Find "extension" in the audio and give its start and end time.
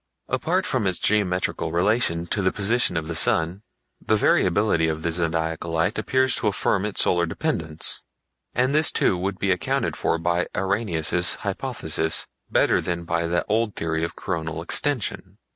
14.63-15.37